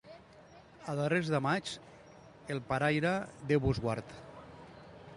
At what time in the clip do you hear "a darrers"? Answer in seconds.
0.93-1.29